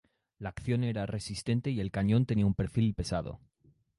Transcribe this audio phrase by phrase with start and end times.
[0.39, 3.39] La acción era resistente y el cañón tenía un perfil pesado.